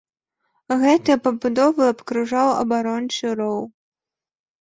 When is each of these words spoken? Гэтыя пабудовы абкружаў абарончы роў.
Гэтыя 0.83 1.17
пабудовы 1.27 1.83
абкружаў 1.93 2.47
абарончы 2.61 3.25
роў. 3.43 3.61